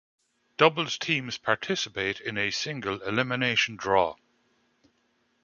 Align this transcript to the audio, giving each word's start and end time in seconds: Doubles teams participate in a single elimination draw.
Doubles 0.57 0.97
teams 0.97 1.37
participate 1.37 2.19
in 2.19 2.35
a 2.35 2.49
single 2.49 2.99
elimination 3.03 3.75
draw. 3.75 4.15